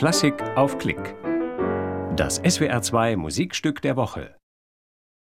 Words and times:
Klassik 0.00 0.42
auf 0.56 0.78
Klick. 0.78 1.14
Das 2.16 2.42
SWR2 2.42 3.18
Musikstück 3.18 3.82
der 3.82 3.96
Woche. 3.96 4.34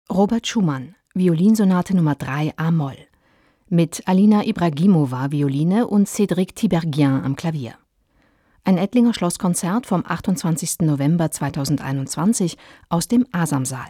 Robert 0.08 0.46
Schumann, 0.46 0.94
Violinsonate 1.16 1.96
Nummer 1.96 2.14
3 2.14 2.54
A-Moll. 2.58 2.98
Mit 3.70 4.08
Alina 4.08 4.46
Ibragimova 4.46 5.32
Violine 5.32 5.88
und 5.88 6.08
Cédric 6.08 6.54
Tiberghien 6.54 7.24
am 7.24 7.36
Klavier. 7.36 7.74
Ein 8.64 8.78
Ettlinger 8.78 9.16
Schlosskonzert 9.16 9.88
vom 9.88 10.06
28. 10.06 10.82
November 10.82 11.32
2021 11.32 12.56
aus 12.88 13.08
dem 13.08 13.26
Asamsaal. 13.32 13.90